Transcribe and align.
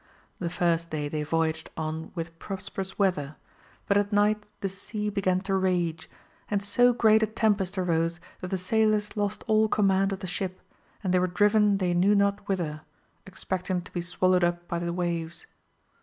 The 0.39 0.49
first 0.49 0.89
day 0.89 1.07
they 1.09 1.21
voyaged 1.21 1.69
on 1.77 2.11
with 2.15 2.39
prosperous 2.39 2.97
weather, 2.97 3.35
but 3.87 3.97
at 3.99 4.11
night 4.11 4.47
the 4.61 4.67
sea 4.67 5.11
began 5.11 5.41
to 5.41 5.53
rage, 5.53 6.09
and 6.49 6.63
so 6.63 6.91
great 6.91 7.21
a 7.21 7.27
tempest 7.27 7.77
arose 7.77 8.19
that 8.39 8.47
the 8.47 8.57
sailors 8.57 9.15
lost 9.15 9.43
all 9.45 9.67
command 9.67 10.11
of 10.11 10.17
the 10.21 10.25
ship 10.25 10.59
and 11.03 11.13
they 11.13 11.19
were 11.19 11.27
driven 11.27 11.77
they 11.77 11.93
knew 11.93 12.15
not 12.15 12.39
whither, 12.49 12.81
expecting 13.27 13.83
to 13.83 13.91
be 13.91 14.01
swallowed 14.01 14.43
up 14.43 14.67
by 14.67 14.79
the 14.79 14.91
waves. 14.91 15.45